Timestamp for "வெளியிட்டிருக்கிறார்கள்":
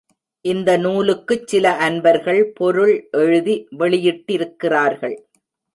3.79-5.17